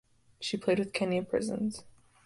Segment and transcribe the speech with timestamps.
[0.39, 1.83] She played with Kenya Prisons.